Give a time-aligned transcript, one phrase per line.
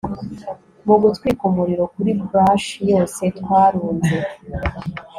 [0.85, 4.15] Mugutwika umuriro kuri brush yose twarunze